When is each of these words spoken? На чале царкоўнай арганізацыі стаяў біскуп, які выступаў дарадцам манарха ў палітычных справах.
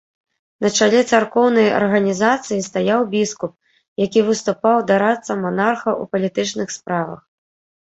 На 0.65 0.69
чале 0.77 1.01
царкоўнай 1.11 1.67
арганізацыі 1.79 2.65
стаяў 2.69 3.05
біскуп, 3.13 3.53
які 4.05 4.25
выступаў 4.31 4.81
дарадцам 4.95 5.37
манарха 5.47 5.91
ў 6.01 6.15
палітычных 6.17 6.67
справах. 6.81 7.25